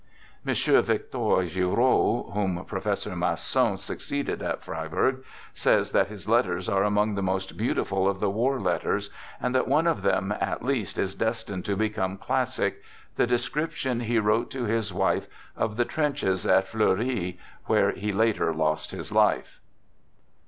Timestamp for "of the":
8.09-8.31, 15.55-15.85